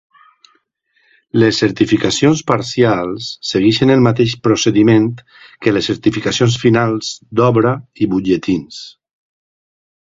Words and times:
Les 1.41 1.59
certificacions 1.63 2.41
parcials 2.51 3.27
segueixen 3.51 3.93
el 3.97 4.03
mateix 4.07 4.35
procediment 4.49 5.07
que 5.67 5.75
les 5.77 5.91
certificacions 5.93 6.59
finals 6.67 7.15
d'obra 7.41 7.77
i 8.07 8.11
butlletins. 8.17 8.85